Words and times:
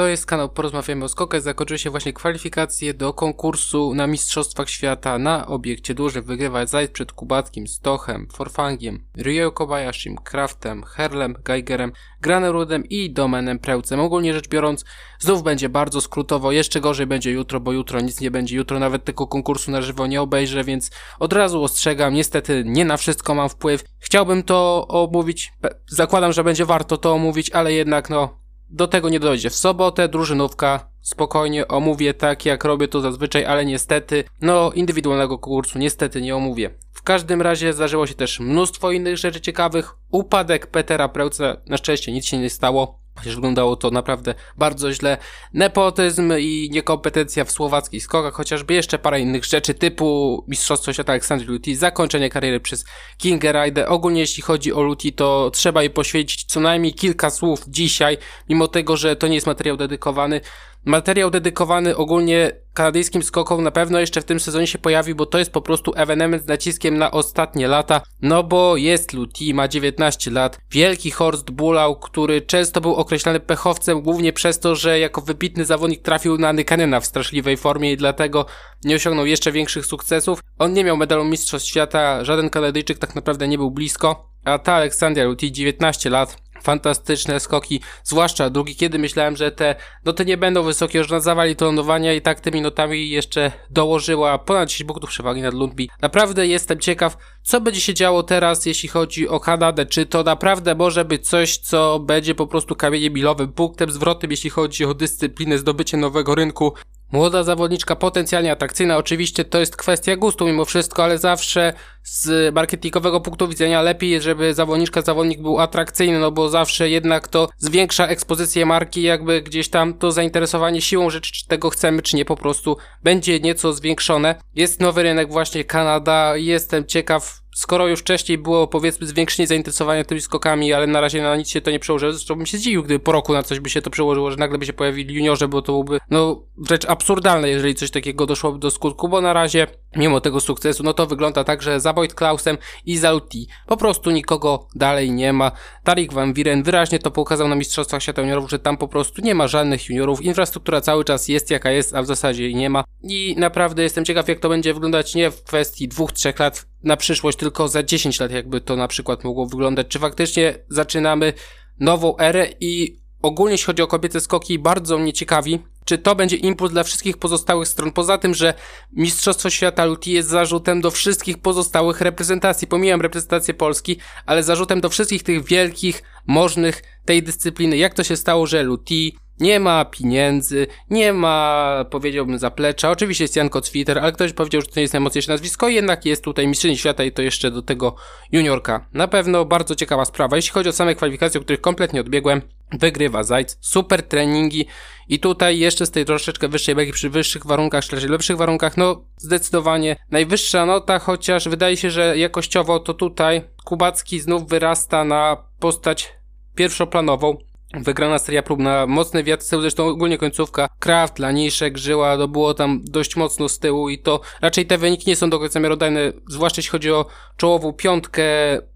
To 0.00 0.08
jest 0.08 0.26
kanał 0.26 0.48
Porozmawiamy 0.48 1.04
o 1.04 1.08
skokach. 1.08 1.42
Zakończyły 1.42 1.78
się 1.78 1.90
właśnie 1.90 2.12
kwalifikacje 2.12 2.94
do 2.94 3.12
konkursu 3.12 3.94
na 3.94 4.06
Mistrzostwach 4.06 4.70
Świata 4.70 5.18
na 5.18 5.46
obiekcie 5.46 5.94
dużym. 5.94 6.22
Wygrywa 6.22 6.66
Zajd 6.66 6.90
przed 6.90 7.12
Kubackim, 7.12 7.66
Stochem, 7.66 8.28
Forfangiem, 8.32 9.04
Ryo 9.16 9.52
Kobayashim, 9.52 10.16
Kraftem, 10.16 10.82
Herlem, 10.82 11.34
Geigerem, 11.44 11.92
Granerudem 12.20 12.84
i 12.86 13.10
Domenem 13.10 13.58
Prełcem. 13.58 14.00
Ogólnie 14.00 14.34
rzecz 14.34 14.48
biorąc, 14.48 14.84
znów 15.18 15.42
będzie 15.42 15.68
bardzo 15.68 16.00
skrótowo. 16.00 16.52
Jeszcze 16.52 16.80
gorzej 16.80 17.06
będzie 17.06 17.30
jutro, 17.30 17.60
bo 17.60 17.72
jutro 17.72 18.00
nic 18.00 18.20
nie 18.20 18.30
będzie. 18.30 18.56
Jutro 18.56 18.78
nawet 18.78 19.04
tego 19.04 19.26
konkursu 19.26 19.70
na 19.70 19.82
żywo 19.82 20.06
nie 20.06 20.22
obejrzę, 20.22 20.64
więc 20.64 20.90
od 21.18 21.32
razu 21.32 21.62
ostrzegam. 21.62 22.14
Niestety 22.14 22.62
nie 22.66 22.84
na 22.84 22.96
wszystko 22.96 23.34
mam 23.34 23.48
wpływ. 23.48 23.84
Chciałbym 23.98 24.42
to 24.42 24.86
omówić. 24.88 25.52
Zakładam, 25.86 26.32
że 26.32 26.44
będzie 26.44 26.64
warto 26.64 26.96
to 26.96 27.12
omówić, 27.12 27.50
ale 27.50 27.72
jednak 27.72 28.10
no 28.10 28.39
do 28.70 28.88
tego 28.88 29.08
nie 29.08 29.20
dojdzie. 29.20 29.50
W 29.50 29.54
sobotę 29.54 30.08
drużynówka, 30.08 30.90
spokojnie 31.00 31.68
omówię 31.68 32.14
tak 32.14 32.46
jak 32.46 32.64
robię 32.64 32.88
to 32.88 33.00
zazwyczaj, 33.00 33.44
ale 33.44 33.64
niestety, 33.64 34.24
no 34.40 34.72
indywidualnego 34.72 35.38
kursu 35.38 35.78
niestety 35.78 36.22
nie 36.22 36.36
omówię. 36.36 36.70
W 36.92 37.02
każdym 37.02 37.42
razie 37.42 37.72
zdarzyło 37.72 38.06
się 38.06 38.14
też 38.14 38.40
mnóstwo 38.40 38.90
innych 38.90 39.16
rzeczy 39.16 39.40
ciekawych. 39.40 39.94
Upadek 40.10 40.66
Petera 40.66 41.08
Prełca, 41.08 41.56
na 41.66 41.76
szczęście 41.76 42.12
nic 42.12 42.26
się 42.26 42.38
nie 42.38 42.50
stało. 42.50 42.99
Chociaż 43.20 43.34
wyglądało 43.34 43.76
to 43.76 43.90
naprawdę 43.90 44.34
bardzo 44.56 44.92
źle. 44.92 45.18
Nepotyzm 45.54 46.32
i 46.38 46.68
niekompetencja 46.72 47.44
w 47.44 47.50
słowackich 47.50 48.02
skokach, 48.02 48.34
chociażby 48.34 48.74
jeszcze 48.74 48.98
parę 48.98 49.20
innych 49.20 49.44
rzeczy 49.44 49.74
typu 49.74 50.44
Mistrzostwo 50.48 50.92
Świata 50.92 51.12
Aleksandry 51.12 51.46
Luti, 51.48 51.74
zakończenie 51.74 52.30
kariery 52.30 52.60
przez 52.60 52.84
Kinga. 53.18 53.50
Ogólnie 53.88 54.20
jeśli 54.20 54.42
chodzi 54.42 54.72
o 54.72 54.82
Luti, 54.82 55.12
to 55.12 55.50
trzeba 55.54 55.82
jej 55.82 55.90
poświęcić 55.90 56.44
co 56.44 56.60
najmniej 56.60 56.94
kilka 56.94 57.30
słów 57.30 57.64
dzisiaj, 57.68 58.18
mimo 58.48 58.68
tego, 58.68 58.96
że 58.96 59.16
to 59.16 59.28
nie 59.28 59.34
jest 59.34 59.46
materiał 59.46 59.76
dedykowany. 59.76 60.40
Materiał 60.84 61.30
dedykowany 61.30 61.96
ogólnie 61.96 62.52
kanadyjskim 62.74 63.22
skokom 63.22 63.62
na 63.62 63.70
pewno 63.70 64.00
jeszcze 64.00 64.20
w 64.20 64.24
tym 64.24 64.40
sezonie 64.40 64.66
się 64.66 64.78
pojawi, 64.78 65.14
bo 65.14 65.26
to 65.26 65.38
jest 65.38 65.52
po 65.52 65.62
prostu 65.62 65.92
ewenement 65.96 66.42
z 66.42 66.46
naciskiem 66.46 66.98
na 66.98 67.10
ostatnie 67.10 67.68
lata, 67.68 68.02
no 68.22 68.42
bo 68.42 68.76
jest 68.76 69.12
Luti, 69.12 69.54
ma 69.54 69.68
19 69.68 70.30
lat, 70.30 70.58
wielki 70.70 71.10
Horst 71.10 71.50
Bulau, 71.50 71.96
który 71.96 72.42
często 72.42 72.80
był 72.80 72.94
określany 72.94 73.40
pechowcem, 73.40 74.02
głównie 74.02 74.32
przez 74.32 74.58
to, 74.58 74.76
że 74.76 74.98
jako 74.98 75.20
wybitny 75.20 75.64
zawodnik 75.64 76.02
trafił 76.02 76.38
na 76.38 76.52
Nykanena 76.52 77.00
w 77.00 77.06
straszliwej 77.06 77.56
formie 77.56 77.92
i 77.92 77.96
dlatego 77.96 78.46
nie 78.84 78.94
osiągnął 78.94 79.26
jeszcze 79.26 79.52
większych 79.52 79.86
sukcesów. 79.86 80.40
On 80.58 80.72
nie 80.72 80.84
miał 80.84 80.96
medalu 80.96 81.24
Mistrzostw 81.24 81.68
Świata, 81.68 82.24
żaden 82.24 82.50
Kanadyjczyk 82.50 82.98
tak 82.98 83.14
naprawdę 83.14 83.48
nie 83.48 83.58
był 83.58 83.70
blisko, 83.70 84.30
a 84.44 84.58
ta 84.58 84.74
Aleksandria 84.74 85.24
Luti 85.24 85.52
19 85.52 86.10
lat, 86.10 86.36
fantastyczne 86.62 87.40
skoki, 87.40 87.80
zwłaszcza 88.04 88.50
drugi, 88.50 88.76
kiedy 88.76 88.98
myślałem, 88.98 89.36
że 89.36 89.52
te 89.52 89.74
noty 90.04 90.24
nie 90.24 90.36
będą 90.36 90.62
wysokie, 90.62 90.98
już 90.98 91.10
na 91.10 91.20
zawali 91.20 91.56
to 91.56 91.64
lądowania 91.64 92.12
i 92.12 92.20
tak 92.20 92.40
tymi 92.40 92.60
notami 92.60 93.10
jeszcze 93.10 93.52
dołożyła 93.70 94.38
ponad 94.38 94.68
10 94.68 94.88
punktów 94.88 95.10
przewagi 95.10 95.42
nad 95.42 95.54
Lundby. 95.54 95.86
Naprawdę 96.02 96.46
jestem 96.46 96.78
ciekaw, 96.78 97.16
co 97.42 97.60
będzie 97.60 97.80
się 97.80 97.94
działo 97.94 98.22
teraz, 98.22 98.66
jeśli 98.66 98.88
chodzi 98.88 99.28
o 99.28 99.40
Kanadę, 99.40 99.86
czy 99.86 100.06
to 100.06 100.22
naprawdę 100.22 100.74
może 100.74 101.04
być 101.04 101.28
coś, 101.28 101.58
co 101.58 101.98
będzie 101.98 102.34
po 102.34 102.46
prostu 102.46 102.76
kamieniem 102.76 103.12
milowym, 103.12 103.52
punktem 103.52 103.90
zwrotnym, 103.90 104.30
jeśli 104.30 104.50
chodzi 104.50 104.84
o 104.84 104.94
dyscyplinę, 104.94 105.58
zdobycie 105.58 105.96
nowego 105.96 106.34
rynku, 106.34 106.72
Młoda 107.12 107.42
zawodniczka 107.42 107.96
potencjalnie 107.96 108.52
atrakcyjna, 108.52 108.96
oczywiście 108.96 109.44
to 109.44 109.60
jest 109.60 109.76
kwestia 109.76 110.16
gustu 110.16 110.46
mimo 110.46 110.64
wszystko, 110.64 111.04
ale 111.04 111.18
zawsze 111.18 111.72
z 112.02 112.54
marketingowego 112.54 113.20
punktu 113.20 113.48
widzenia 113.48 113.82
lepiej 113.82 114.10
jest, 114.10 114.24
żeby 114.24 114.54
zawodniczka, 114.54 115.02
zawodnik 115.02 115.42
był 115.42 115.60
atrakcyjny, 115.60 116.18
no 116.18 116.30
bo 116.30 116.48
zawsze 116.48 116.90
jednak 116.90 117.28
to 117.28 117.48
zwiększa 117.58 118.06
ekspozycję 118.06 118.66
marki, 118.66 119.02
jakby 119.02 119.42
gdzieś 119.42 119.68
tam 119.68 119.94
to 119.94 120.12
zainteresowanie 120.12 120.82
siłą 120.82 121.10
rzeczy, 121.10 121.32
czy 121.32 121.46
tego 121.46 121.70
chcemy, 121.70 122.02
czy 122.02 122.16
nie, 122.16 122.24
po 122.24 122.36
prostu 122.36 122.76
będzie 123.02 123.40
nieco 123.40 123.72
zwiększone. 123.72 124.34
Jest 124.54 124.80
nowy 124.80 125.02
rynek 125.02 125.32
właśnie 125.32 125.64
Kanada, 125.64 126.36
jestem 126.36 126.86
ciekaw 126.86 127.39
skoro 127.54 127.88
już 127.88 128.00
wcześniej 128.00 128.38
było 128.38 128.66
powiedzmy 128.66 129.06
zwiększenie 129.06 129.46
zainteresowania 129.46 130.04
tymi 130.04 130.20
skokami, 130.20 130.72
ale 130.72 130.86
na 130.86 131.00
razie 131.00 131.22
na 131.22 131.36
nic 131.36 131.48
się 131.48 131.60
to 131.60 131.70
nie 131.70 131.78
przełożyło, 131.78 132.12
zresztą 132.12 132.34
bym 132.34 132.46
się 132.46 132.58
zdziwił, 132.58 132.82
gdyby 132.82 133.04
po 133.04 133.12
roku 133.12 133.32
na 133.32 133.42
coś 133.42 133.60
by 133.60 133.70
się 133.70 133.82
to 133.82 133.90
przełożyło, 133.90 134.30
że 134.30 134.36
nagle 134.36 134.58
by 134.58 134.66
się 134.66 134.72
pojawili 134.72 135.14
juniorzy, 135.14 135.48
bo 135.48 135.62
to 135.62 135.72
byłby, 135.72 135.98
no, 136.10 136.42
rzecz 136.68 136.84
absurdalna, 136.84 137.46
jeżeli 137.46 137.74
coś 137.74 137.90
takiego 137.90 138.26
doszłoby 138.26 138.58
do 138.58 138.70
skutku, 138.70 139.08
bo 139.08 139.20
na 139.20 139.32
razie, 139.32 139.66
mimo 139.96 140.20
tego 140.20 140.40
sukcesu, 140.40 140.82
no 140.82 140.92
to 140.92 141.06
wygląda 141.06 141.44
tak, 141.44 141.62
że 141.62 141.80
za 141.80 141.92
Boyd 141.92 142.14
Klausem 142.14 142.58
i 142.86 142.98
za 142.98 143.10
Luti 143.12 143.48
po 143.66 143.76
prostu 143.76 144.10
nikogo 144.10 144.68
dalej 144.74 145.10
nie 145.10 145.32
ma. 145.32 145.52
Tarik 145.84 146.12
Van 146.12 146.32
Wiren 146.32 146.62
wyraźnie 146.62 146.98
to 146.98 147.10
pokazał 147.10 147.48
na 147.48 147.54
Mistrzostwach 147.54 148.02
Świata 148.02 148.22
Juniorów, 148.22 148.50
że 148.50 148.58
tam 148.58 148.76
po 148.76 148.88
prostu 148.88 149.22
nie 149.22 149.34
ma 149.34 149.48
żadnych 149.48 149.88
juniorów, 149.88 150.22
infrastruktura 150.22 150.80
cały 150.80 151.04
czas 151.04 151.28
jest 151.28 151.50
jaka 151.50 151.70
jest, 151.70 151.94
a 151.94 152.02
w 152.02 152.06
zasadzie 152.06 152.44
jej 152.44 152.54
nie 152.54 152.70
ma 152.70 152.84
i 153.02 153.34
naprawdę 153.38 153.82
jestem 153.82 154.04
ciekaw, 154.04 154.28
jak 154.28 154.40
to 154.40 154.48
będzie 154.48 154.74
wyglądać 154.74 155.14
nie 155.14 155.30
w 155.30 155.42
kwestii 155.42 155.88
dwóch, 155.88 156.12
trzech 156.12 156.38
lat 156.38 156.69
na 156.82 156.96
przyszłość, 156.96 157.38
tylko 157.38 157.68
za 157.68 157.82
10 157.82 158.20
lat 158.20 158.30
jakby 158.30 158.60
to 158.60 158.76
na 158.76 158.88
przykład 158.88 159.24
mogło 159.24 159.46
wyglądać. 159.46 159.86
Czy 159.88 159.98
faktycznie 159.98 160.58
zaczynamy 160.68 161.32
nową 161.80 162.18
erę 162.18 162.48
i 162.60 163.00
ogólnie 163.22 163.52
jeśli 163.52 163.66
chodzi 163.66 163.82
o 163.82 163.86
kobiece 163.86 164.20
skoki, 164.20 164.58
bardzo 164.58 164.98
mnie 164.98 165.12
ciekawi, 165.12 165.58
czy 165.90 165.98
to 165.98 166.14
będzie 166.14 166.36
impuls 166.36 166.72
dla 166.72 166.82
wszystkich 166.82 167.16
pozostałych 167.16 167.68
stron. 167.68 167.92
Poza 167.92 168.18
tym, 168.18 168.34
że 168.34 168.54
Mistrzostwo 168.92 169.50
Świata 169.50 169.84
Luti 169.84 170.12
jest 170.12 170.28
zarzutem 170.28 170.80
do 170.80 170.90
wszystkich 170.90 171.38
pozostałych 171.38 172.00
reprezentacji. 172.00 172.68
Pomijam 172.68 173.00
reprezentację 173.00 173.54
Polski, 173.54 173.96
ale 174.26 174.42
zarzutem 174.42 174.80
do 174.80 174.88
wszystkich 174.88 175.22
tych 175.22 175.44
wielkich, 175.44 176.02
możnych 176.26 176.82
tej 177.04 177.22
dyscypliny. 177.22 177.76
Jak 177.76 177.94
to 177.94 178.04
się 178.04 178.16
stało, 178.16 178.46
że 178.46 178.62
Luti 178.62 179.16
nie 179.40 179.60
ma 179.60 179.84
pieniędzy, 179.84 180.66
nie 180.90 181.12
ma, 181.12 181.84
powiedziałbym, 181.90 182.38
zaplecza. 182.38 182.90
Oczywiście 182.90 183.24
jest 183.24 183.36
Jan 183.36 183.48
Kocwiter, 183.48 183.98
ale 183.98 184.12
ktoś 184.12 184.32
powiedział, 184.32 184.60
że 184.60 184.66
to 184.66 184.72
nie 184.76 184.82
jest 184.82 184.94
najmocniejsze 184.94 185.32
nazwisko, 185.32 185.68
jednak 185.68 186.04
jest 186.04 186.24
tutaj 186.24 186.46
mistrzyni 186.46 186.78
świata 186.78 187.04
i 187.04 187.12
to 187.12 187.22
jeszcze 187.22 187.50
do 187.50 187.62
tego 187.62 187.96
juniorka. 188.32 188.86
Na 188.92 189.08
pewno 189.08 189.44
bardzo 189.44 189.74
ciekawa 189.74 190.04
sprawa. 190.04 190.36
Jeśli 190.36 190.52
chodzi 190.52 190.68
o 190.68 190.72
same 190.72 190.94
kwalifikacje, 190.94 191.40
o 191.40 191.44
których 191.44 191.60
kompletnie 191.60 192.00
odbiegłem, 192.00 192.42
wygrywa 192.72 193.22
Zajc, 193.22 193.56
super 193.60 194.02
treningi 194.02 194.66
i 195.08 195.18
tutaj 195.18 195.58
jeszcze 195.58 195.86
z 195.86 195.90
tej 195.90 196.04
troszeczkę 196.04 196.48
wyższej 196.48 196.74
beki 196.74 196.92
przy 196.92 197.10
wyższych 197.10 197.46
warunkach, 197.46 197.84
czy 197.84 198.08
lepszych 198.08 198.36
warunkach, 198.36 198.76
no 198.76 199.04
zdecydowanie 199.16 199.96
najwyższa 200.10 200.66
nota, 200.66 200.98
chociaż 200.98 201.48
wydaje 201.48 201.76
się, 201.76 201.90
że 201.90 202.18
jakościowo 202.18 202.80
to 202.80 202.94
tutaj 202.94 203.42
Kubacki 203.64 204.20
znów 204.20 204.48
wyrasta 204.48 205.04
na 205.04 205.36
postać 205.58 206.12
pierwszoplanową. 206.54 207.36
Wygrana 207.74 208.18
seria 208.18 208.42
prób 208.42 208.60
na 208.60 208.86
mocny 208.86 209.24
wiatr 209.24 209.44
zresztą 209.44 209.88
ogólnie 209.88 210.18
końcówka. 210.18 210.68
Kraft, 210.78 211.18
Laniszek, 211.18 211.78
Żyła, 211.78 212.16
to 212.16 212.28
było 212.28 212.54
tam 212.54 212.80
dość 212.84 213.16
mocno 213.16 213.48
z 213.48 213.58
tyłu 213.58 213.88
i 213.88 213.98
to 213.98 214.20
raczej 214.40 214.66
te 214.66 214.78
wyniki 214.78 215.10
nie 215.10 215.16
są 215.16 215.30
do 215.30 215.38
końca 215.38 215.60
miarodajne, 215.60 216.12
zwłaszcza 216.28 216.58
jeśli 216.58 216.70
chodzi 216.70 216.92
o 216.92 217.06
czołową 217.36 217.72
piątkę 217.72 218.22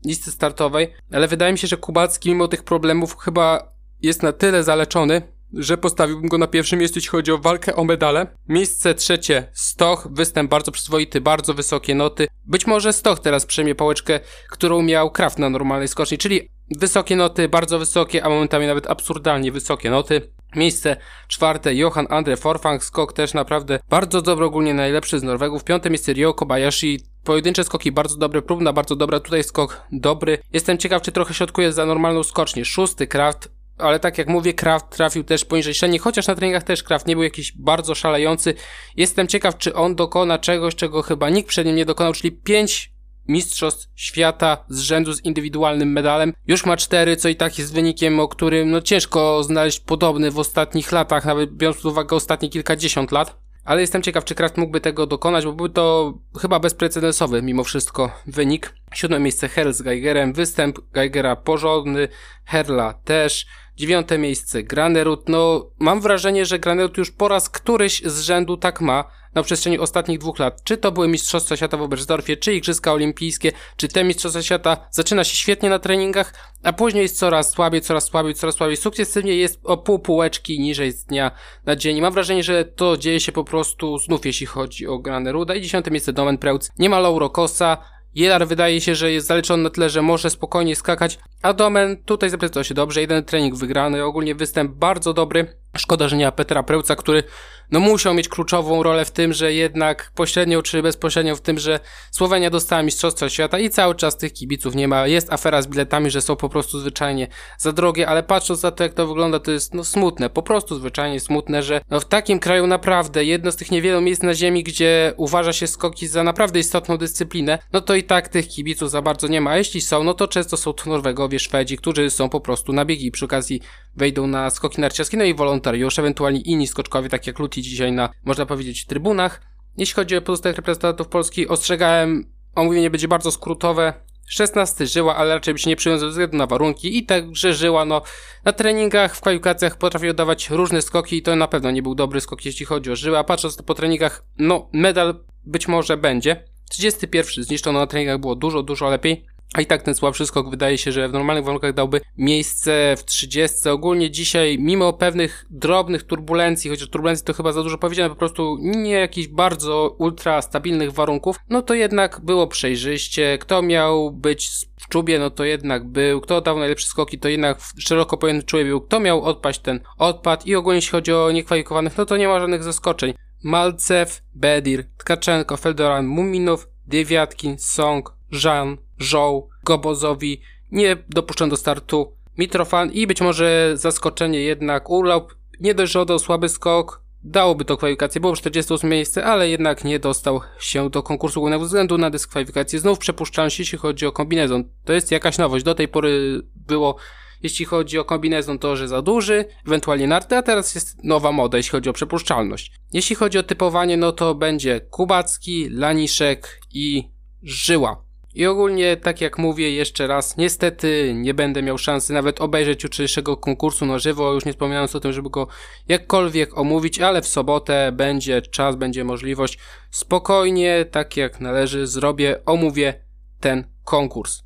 listy 0.04 0.30
startowej, 0.30 0.94
ale 1.12 1.28
wydaje 1.28 1.52
mi 1.52 1.58
się, 1.58 1.66
że 1.66 1.76
Kubacki 1.76 2.28
mimo 2.28 2.48
tych 2.48 2.62
problemów 2.62 3.16
chyba 3.18 3.73
jest 4.04 4.22
na 4.22 4.32
tyle 4.32 4.62
zaleczony, 4.62 5.22
że 5.52 5.78
postawiłbym 5.78 6.28
go 6.28 6.38
na 6.38 6.46
pierwszym 6.46 6.78
miejscu, 6.78 6.98
jeśli 6.98 7.10
chodzi 7.10 7.32
o 7.32 7.38
walkę 7.38 7.76
o 7.76 7.84
medale. 7.84 8.26
Miejsce 8.48 8.94
trzecie 8.94 9.48
Stoch, 9.52 10.08
występ 10.10 10.50
bardzo 10.50 10.72
przyzwoity, 10.72 11.20
bardzo 11.20 11.54
wysokie 11.54 11.94
noty. 11.94 12.26
Być 12.46 12.66
może 12.66 12.92
Stoch 12.92 13.20
teraz 13.20 13.46
przejmie 13.46 13.74
pałeczkę, 13.74 14.20
którą 14.50 14.82
miał 14.82 15.10
Kraft 15.10 15.38
na 15.38 15.50
normalnej 15.50 15.88
skoczni, 15.88 16.18
czyli 16.18 16.48
wysokie 16.76 17.16
noty, 17.16 17.48
bardzo 17.48 17.78
wysokie, 17.78 18.24
a 18.24 18.28
momentami 18.28 18.66
nawet 18.66 18.90
absurdalnie 18.90 19.52
wysokie 19.52 19.90
noty. 19.90 20.32
Miejsce 20.56 20.96
czwarte 21.28 21.74
Johan 21.74 22.06
Andre 22.10 22.36
Forfang, 22.36 22.84
skok 22.84 23.12
też 23.12 23.34
naprawdę 23.34 23.78
bardzo 23.90 24.22
dobry, 24.22 24.44
ogólnie 24.44 24.74
najlepszy 24.74 25.18
z 25.18 25.22
Norwegów. 25.22 25.64
Piąte 25.64 25.90
miejsce 25.90 26.12
Ryo 26.12 26.34
Kobayashi, 26.34 27.00
Pojedyncze 27.24 27.64
skoki 27.64 27.92
bardzo 27.92 28.16
dobre, 28.16 28.42
próbna 28.42 28.72
bardzo 28.72 28.96
dobra, 28.96 29.20
tutaj 29.20 29.44
skok 29.44 29.82
dobry. 29.92 30.38
Jestem 30.52 30.78
ciekaw, 30.78 31.02
czy 31.02 31.12
trochę 31.12 31.34
środkuje 31.34 31.72
za 31.72 31.86
normalną 31.86 32.22
skocznię. 32.22 32.64
Szósty 32.64 33.06
Kraft, 33.06 33.48
ale 33.78 34.00
tak 34.00 34.18
jak 34.18 34.28
mówię, 34.28 34.54
Kraft 34.54 34.90
trafił 34.90 35.24
też 35.24 35.44
poniżej 35.44 35.74
średniej, 35.74 35.98
chociaż 35.98 36.26
na 36.26 36.34
treningach 36.34 36.62
też 36.62 36.82
Kraft 36.82 37.06
nie 37.06 37.14
był 37.14 37.22
jakiś 37.22 37.52
bardzo 37.52 37.94
szalejący. 37.94 38.54
Jestem 38.96 39.26
ciekaw, 39.28 39.58
czy 39.58 39.74
on 39.74 39.94
dokona 39.94 40.38
czegoś, 40.38 40.74
czego 40.74 41.02
chyba 41.02 41.30
nikt 41.30 41.48
przed 41.48 41.66
nim 41.66 41.76
nie 41.76 41.84
dokonał, 41.84 42.12
czyli 42.12 42.32
5 42.32 42.94
mistrzostw 43.28 43.88
świata 43.94 44.64
z 44.68 44.80
rzędu 44.80 45.12
z 45.12 45.24
indywidualnym 45.24 45.92
medalem. 45.92 46.32
Już 46.46 46.66
ma 46.66 46.76
4, 46.76 47.16
co 47.16 47.28
i 47.28 47.36
tak 47.36 47.58
jest 47.58 47.74
wynikiem, 47.74 48.20
o 48.20 48.28
którym 48.28 48.70
no 48.70 48.80
ciężko 48.80 49.42
znaleźć 49.42 49.80
podobny 49.80 50.30
w 50.30 50.38
ostatnich 50.38 50.92
latach, 50.92 51.24
nawet 51.24 51.52
biorąc 51.52 51.76
pod 51.76 51.92
uwagę 51.92 52.16
ostatnie 52.16 52.48
kilkadziesiąt 52.48 53.12
lat. 53.12 53.44
Ale 53.64 53.80
jestem 53.80 54.02
ciekaw, 54.02 54.24
czy 54.24 54.34
Kraft 54.34 54.56
mógłby 54.56 54.80
tego 54.80 55.06
dokonać, 55.06 55.44
bo 55.44 55.52
był 55.52 55.68
to 55.68 56.14
chyba 56.40 56.60
bezprecedensowy 56.60 57.42
mimo 57.42 57.64
wszystko 57.64 58.10
wynik. 58.26 58.74
Siódme 58.94 59.20
miejsce 59.20 59.48
Herl 59.48 59.72
z 59.72 59.82
Geigerem, 59.82 60.32
występ 60.32 60.78
Geigera 60.92 61.36
porządny, 61.36 62.08
Herla 62.44 62.92
też. 62.92 63.46
Dziewiąte 63.76 64.18
miejsce 64.18 64.62
Granerud. 64.62 65.28
No, 65.28 65.70
mam 65.78 66.00
wrażenie, 66.00 66.46
że 66.46 66.58
Granerud 66.58 66.98
już 66.98 67.10
po 67.10 67.28
raz 67.28 67.48
któryś 67.48 68.02
z 68.04 68.20
rzędu 68.20 68.56
tak 68.56 68.80
ma 68.80 69.04
na 69.34 69.42
przestrzeni 69.42 69.78
ostatnich 69.78 70.18
dwóch 70.18 70.38
lat. 70.38 70.64
Czy 70.64 70.76
to 70.76 70.92
były 70.92 71.08
Mistrzostwa 71.08 71.56
Świata 71.56 71.76
w 71.76 71.82
Oberstdorfie, 71.82 72.36
czy 72.36 72.54
Igrzyska 72.54 72.92
Olimpijskie, 72.92 73.52
czy 73.76 73.88
te 73.88 74.04
Mistrzostwa 74.04 74.42
Świata. 74.42 74.86
Zaczyna 74.90 75.24
się 75.24 75.36
świetnie 75.36 75.70
na 75.70 75.78
treningach, 75.78 76.34
a 76.62 76.72
później 76.72 77.02
jest 77.02 77.18
coraz 77.18 77.50
słabiej, 77.50 77.80
coraz 77.80 78.04
słabiej, 78.04 78.34
coraz 78.34 78.54
słabiej. 78.54 78.76
Sukcesywnie 78.76 79.36
jest 79.36 79.60
o 79.64 79.76
pół 79.76 79.98
półeczki 79.98 80.60
niżej 80.60 80.92
z 80.92 81.04
dnia 81.04 81.30
na 81.66 81.76
dzień. 81.76 82.00
Mam 82.00 82.12
wrażenie, 82.12 82.42
że 82.42 82.64
to 82.64 82.96
dzieje 82.96 83.20
się 83.20 83.32
po 83.32 83.44
prostu 83.44 83.98
znów, 83.98 84.26
jeśli 84.26 84.46
chodzi 84.46 84.86
o 84.86 84.98
Graneruda. 84.98 85.54
I 85.54 85.62
dziesiąte 85.62 85.90
miejsce 85.90 86.12
Domen 86.12 86.38
Preutz. 86.38 86.70
Nie 86.78 86.90
ma 86.90 87.00
Lauro 87.00 87.30
Kosa. 87.30 87.93
Jelar 88.14 88.46
wydaje 88.46 88.80
się, 88.80 88.94
że 88.94 89.12
jest 89.12 89.26
zaleczony 89.26 89.62
na 89.62 89.70
tyle, 89.70 89.90
że 89.90 90.02
może 90.02 90.30
spokojnie 90.30 90.76
skakać, 90.76 91.18
a 91.42 91.52
Domen 91.52 91.96
tutaj 91.96 92.30
zaprezentował 92.30 92.64
się 92.64 92.74
dobrze, 92.74 93.00
jeden 93.00 93.24
trening 93.24 93.54
wygrany, 93.54 94.04
ogólnie 94.04 94.34
występ 94.34 94.72
bardzo 94.72 95.14
dobry. 95.14 95.63
Szkoda, 95.78 96.08
że 96.08 96.16
nie 96.16 96.24
ma 96.24 96.32
Petra 96.32 96.62
Prełca, 96.62 96.96
który 96.96 97.22
no 97.70 97.80
musiał 97.80 98.14
mieć 98.14 98.28
kluczową 98.28 98.82
rolę 98.82 99.04
w 99.04 99.10
tym, 99.10 99.32
że 99.32 99.52
jednak 99.52 100.12
pośrednio 100.14 100.62
czy 100.62 100.82
bezpośrednio 100.82 101.36
w 101.36 101.40
tym, 101.40 101.58
że 101.58 101.80
Słowenia 102.10 102.50
dostała 102.50 102.82
Mistrzostwa 102.82 103.28
Świata 103.28 103.58
i 103.58 103.70
cały 103.70 103.94
czas 103.94 104.16
tych 104.16 104.32
kibiców 104.32 104.74
nie 104.74 104.88
ma. 104.88 105.06
Jest 105.06 105.32
afera 105.32 105.62
z 105.62 105.66
biletami, 105.66 106.10
że 106.10 106.20
są 106.20 106.36
po 106.36 106.48
prostu 106.48 106.80
zwyczajnie 106.80 107.28
za 107.58 107.72
drogie, 107.72 108.08
ale 108.08 108.22
patrząc 108.22 108.62
na 108.62 108.70
to, 108.70 108.82
jak 108.82 108.94
to 108.94 109.06
wygląda, 109.06 109.40
to 109.40 109.50
jest 109.50 109.74
no 109.74 109.84
smutne, 109.84 110.30
po 110.30 110.42
prostu 110.42 110.76
zwyczajnie 110.78 111.20
smutne, 111.20 111.62
że 111.62 111.80
no 111.90 112.00
w 112.00 112.04
takim 112.04 112.38
kraju 112.38 112.66
naprawdę 112.66 113.24
jedno 113.24 113.52
z 113.52 113.56
tych 113.56 113.70
niewielu 113.70 114.00
miejsc 114.00 114.22
na 114.22 114.34
ziemi, 114.34 114.64
gdzie 114.64 115.12
uważa 115.16 115.52
się 115.52 115.66
skoki 115.66 116.06
za 116.06 116.22
naprawdę 116.22 116.58
istotną 116.58 116.96
dyscyplinę, 116.96 117.58
no 117.72 117.80
to 117.80 117.94
i 117.94 118.02
tak 118.02 118.28
tych 118.28 118.48
kibiców 118.48 118.90
za 118.90 119.02
bardzo 119.02 119.28
nie 119.28 119.40
ma. 119.40 119.50
A 119.50 119.56
jeśli 119.56 119.80
są, 119.80 120.04
no 120.04 120.14
to 120.14 120.28
często 120.28 120.56
są 120.56 120.72
to 120.72 120.90
Norwegowie, 120.90 121.38
Szwedzi, 121.38 121.76
którzy 121.76 122.10
są 122.10 122.28
po 122.28 122.40
prostu 122.40 122.72
na 122.72 122.84
biegi 122.84 123.10
przy 123.10 123.24
okazji 123.24 123.60
wejdą 123.96 124.26
na 124.26 124.50
skoki 124.50 124.80
narciarskie, 124.80 125.16
no 125.16 125.24
i 125.24 125.34
wolontariusze, 125.64 126.02
ewentualnie 126.02 126.40
inni 126.40 126.66
skoczkowie, 126.66 127.08
tak 127.08 127.26
jak 127.26 127.38
Luti 127.38 127.62
dzisiaj 127.62 127.92
na, 127.92 128.08
można 128.24 128.46
powiedzieć, 128.46 128.86
trybunach. 128.86 129.40
Jeśli 129.76 129.94
chodzi 129.94 130.16
o 130.16 130.22
pozostałych 130.22 130.56
reprezentantów 130.56 131.08
Polski, 131.08 131.48
ostrzegałem, 131.48 132.32
omówienie 132.54 132.90
będzie 132.90 133.08
bardzo 133.08 133.30
skrótowe. 133.30 133.92
16 134.26 134.86
żyła, 134.86 135.16
ale 135.16 135.34
raczej 135.34 135.54
by 135.54 135.60
się 135.60 135.70
nie 135.70 135.76
przyjął 135.76 135.98
ze 135.98 136.08
względu 136.08 136.36
na 136.36 136.46
warunki 136.46 136.98
i 136.98 137.06
także 137.06 137.54
żyła, 137.54 137.84
no, 137.84 138.02
na 138.44 138.52
treningach, 138.52 139.16
w 139.16 139.20
kwalifikacjach 139.20 139.78
potrafi 139.78 140.08
oddawać 140.08 140.50
różne 140.50 140.82
skoki 140.82 141.16
i 141.16 141.22
to 141.22 141.36
na 141.36 141.48
pewno 141.48 141.70
nie 141.70 141.82
był 141.82 141.94
dobry 141.94 142.20
skok, 142.20 142.44
jeśli 142.44 142.66
chodzi 142.66 142.90
o 142.90 142.96
żyła. 142.96 143.24
Patrząc 143.24 143.62
po 143.62 143.74
treningach, 143.74 144.24
no, 144.38 144.68
medal 144.72 145.14
być 145.44 145.68
może 145.68 145.96
będzie. 145.96 146.44
31 146.70 147.44
zniszczono 147.44 147.78
na 147.78 147.86
treningach 147.86 148.18
było 148.18 148.34
dużo, 148.34 148.62
dużo 148.62 148.90
lepiej. 148.90 149.26
A 149.54 149.60
i 149.60 149.66
tak 149.66 149.82
ten 149.82 149.94
słabszy 149.94 150.26
skok 150.26 150.50
wydaje 150.50 150.78
się, 150.78 150.92
że 150.92 151.08
w 151.08 151.12
normalnych 151.12 151.44
warunkach 151.44 151.74
dałby 151.74 152.00
miejsce 152.16 152.94
w 152.98 153.04
30. 153.04 153.68
Ogólnie 153.68 154.10
dzisiaj, 154.10 154.58
mimo 154.58 154.92
pewnych 154.92 155.46
drobnych 155.50 156.02
turbulencji, 156.02 156.70
chociaż 156.70 156.88
turbulencji 156.88 157.26
to 157.26 157.32
chyba 157.32 157.52
za 157.52 157.62
dużo 157.62 157.78
powiedziane, 157.78 158.08
po 158.08 158.16
prostu 158.16 158.56
nie 158.60 158.90
jakichś 158.90 159.28
bardzo 159.28 159.96
ultra 159.98 160.42
stabilnych 160.42 160.92
warunków, 160.92 161.36
no 161.48 161.62
to 161.62 161.74
jednak 161.74 162.20
było 162.20 162.46
przejrzyście. 162.46 163.38
Kto 163.38 163.62
miał 163.62 164.10
być 164.10 164.50
w 164.80 164.88
czubie, 164.88 165.18
no 165.18 165.30
to 165.30 165.44
jednak 165.44 165.88
był. 165.88 166.20
Kto 166.20 166.40
dał 166.40 166.58
najlepsze 166.58 166.86
skoki, 166.86 167.18
to 167.18 167.28
jednak 167.28 167.58
szeroko 167.78 168.16
pojęty 168.16 168.46
człowiek 168.46 168.68
był. 168.68 168.80
Kto 168.80 169.00
miał 169.00 169.22
odpaść, 169.22 169.60
ten 169.60 169.80
odpad. 169.98 170.46
I 170.46 170.54
ogólnie 170.54 170.76
jeśli 170.76 170.90
chodzi 170.90 171.12
o 171.12 171.30
niekwalifikowanych, 171.30 171.96
no 171.98 172.06
to 172.06 172.16
nie 172.16 172.28
ma 172.28 172.40
żadnych 172.40 172.62
zaskoczeń. 172.62 173.14
Malcew, 173.42 174.22
Bedir, 174.34 174.84
Tkaczenko, 174.96 175.56
Feldoran, 175.56 176.06
Muminow, 176.06 176.66
Dywiatkin, 176.86 177.58
Song, 177.58 178.13
Jean, 178.32 178.76
Żoł, 178.98 179.48
Gobozowi 179.64 180.40
nie 180.72 180.96
dopuszczą 181.08 181.48
do 181.48 181.56
startu 181.56 182.12
Mitrofan 182.38 182.92
i 182.92 183.06
być 183.06 183.20
może 183.20 183.72
zaskoczenie 183.74 184.40
jednak 184.40 184.90
urlop. 184.90 185.34
Nie 185.60 185.74
dość, 185.74 185.92
że 185.92 186.00
oddał 186.00 186.18
słaby 186.18 186.48
skok, 186.48 187.04
dałoby 187.24 187.64
to 187.64 187.76
kwalifikację, 187.76 188.20
było 188.20 188.36
48 188.36 188.90
miejsce, 188.90 189.24
ale 189.24 189.48
jednak 189.48 189.84
nie 189.84 189.98
dostał 189.98 190.40
się 190.58 190.90
do 190.90 191.02
konkursu 191.02 191.40
głównego 191.40 191.64
względu 191.64 191.98
na 191.98 192.10
dyskwalifikację. 192.10 192.78
Znów 192.78 192.98
przepuszczalność, 192.98 193.58
jeśli 193.58 193.78
chodzi 193.78 194.06
o 194.06 194.12
kombinezon. 194.12 194.64
To 194.84 194.92
jest 194.92 195.10
jakaś 195.10 195.38
nowość. 195.38 195.64
Do 195.64 195.74
tej 195.74 195.88
pory 195.88 196.42
było, 196.54 196.96
jeśli 197.42 197.64
chodzi 197.64 197.98
o 197.98 198.04
kombinezon, 198.04 198.58
to 198.58 198.76
że 198.76 198.88
za 198.88 199.02
duży, 199.02 199.44
ewentualnie 199.66 200.06
narty, 200.06 200.36
a 200.36 200.42
teraz 200.42 200.74
jest 200.74 201.04
nowa 201.04 201.32
moda, 201.32 201.56
jeśli 201.56 201.70
chodzi 201.70 201.90
o 201.90 201.92
przepuszczalność. 201.92 202.72
Jeśli 202.92 203.16
chodzi 203.16 203.38
o 203.38 203.42
typowanie, 203.42 203.96
no 203.96 204.12
to 204.12 204.34
będzie 204.34 204.80
Kubacki, 204.80 205.68
Laniszek 205.70 206.60
i 206.72 207.10
Żyła. 207.42 208.03
I 208.34 208.46
ogólnie, 208.46 208.96
tak 208.96 209.20
jak 209.20 209.38
mówię 209.38 209.70
jeszcze 209.70 210.06
raz, 210.06 210.36
niestety 210.36 211.12
nie 211.14 211.34
będę 211.34 211.62
miał 211.62 211.78
szansy 211.78 212.12
nawet 212.12 212.40
obejrzeć 212.40 212.82
jutrzejszego 212.82 213.36
konkursu 213.36 213.86
na 213.86 213.98
żywo, 213.98 214.32
już 214.32 214.44
nie 214.44 214.52
wspominając 214.52 214.96
o 214.96 215.00
tym, 215.00 215.12
żeby 215.12 215.30
go 215.30 215.48
jakkolwiek 215.88 216.58
omówić, 216.58 217.00
ale 217.00 217.22
w 217.22 217.26
sobotę 217.26 217.92
będzie 217.92 218.42
czas, 218.42 218.76
będzie 218.76 219.04
możliwość. 219.04 219.58
Spokojnie, 219.90 220.84
tak 220.90 221.16
jak 221.16 221.40
należy, 221.40 221.86
zrobię, 221.86 222.44
omówię 222.44 223.04
ten 223.40 223.64
konkurs. 223.84 224.42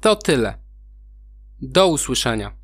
To 0.00 0.16
tyle. 0.16 0.58
Do 1.60 1.88
usłyszenia. 1.88 2.57